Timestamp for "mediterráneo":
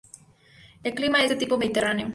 1.59-2.09